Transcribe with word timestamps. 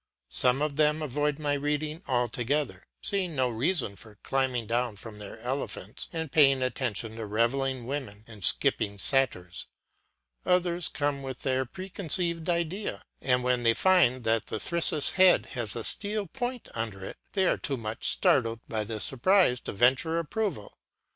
Some 0.31 0.63
of 0.63 0.77
them 0.77 1.03
avoid 1.03 1.37
my 1.37 1.53
readings 1.53 2.01
altogether, 2.07 2.81
seeing 3.03 3.35
no 3.35 3.49
reason 3.49 3.95
for 3.95 4.17
climbing 4.23 4.65
down 4.65 4.95
from 4.95 5.19
their 5.19 5.39
elephants 5.41 6.09
and 6.11 6.31
paying 6.31 6.63
attention 6.63 7.17
to 7.17 7.27
revelling 7.27 7.85
women 7.85 8.23
and 8.25 8.43
skipping 8.43 8.97
satyrs; 8.97 9.67
others 10.43 10.87
come 10.87 11.21
with 11.21 11.41
their 11.43 11.67
preconceived 11.67 12.49
idea, 12.49 13.03
and 13.21 13.43
when 13.43 13.61
they 13.61 13.75
find 13.75 14.23
that 14.23 14.47
the 14.47 14.59
thyrsus 14.59 15.11
head 15.11 15.45
has 15.51 15.75
a 15.75 15.83
steel 15.83 16.25
point 16.25 16.67
under 16.73 17.05
it, 17.05 17.17
they 17.33 17.45
are 17.45 17.59
too 17.59 17.77
much 17.77 18.07
startled 18.09 18.61
by 18.67 18.83
the 18.83 18.99
surprise 18.99 19.59
to 19.59 19.71
venture 19.71 20.17
approval. 20.17 20.79